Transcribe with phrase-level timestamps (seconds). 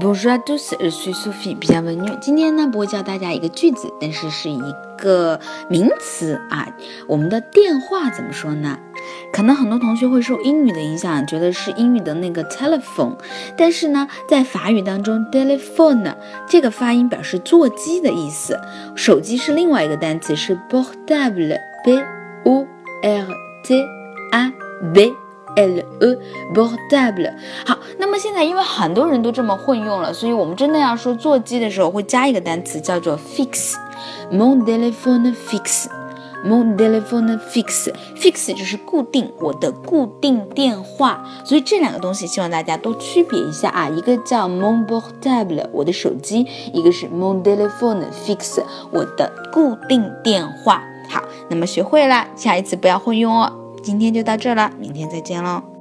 [0.00, 1.56] Bonjour à tous, je suis Sophie.
[1.56, 2.16] Bienvenue.
[2.20, 4.62] 今天呢不会教大家一个句子，但是是一
[4.96, 6.68] 个名词啊。
[7.08, 8.78] 我们的电话怎么说呢？
[9.32, 13.16] 可能很多同学会受英语的影响，觉得是英语的那个 telephone，
[13.56, 16.14] 但是呢，在法语当中，telephone
[16.46, 18.56] 这个发音表示座机的意思。
[18.94, 21.98] 手机是另外一个单词，是 portable，b
[22.44, 22.64] o
[23.02, 23.26] r
[23.64, 23.82] t
[24.30, 24.52] a
[24.94, 25.27] b l e
[26.54, 27.34] portable。
[27.66, 41.24] 好，那么现在因为很多人都这么混用了，所以我们真的要说座机的时候，会加一个单词叫做 fix，mon téléphone fix，mon téléphone fix，fix 就是固定，我的固定电话。
[41.44, 43.88] 所以这两个东西，希望大家多区别一下啊。
[43.88, 50.82] 一个叫 mon portable，我的手机；一个是 mon téléphone fix，我的固定电话。
[51.08, 53.52] 好，那么学会了，下一次不要混用哦。
[53.82, 55.77] 今天就到这了，明天再见喽。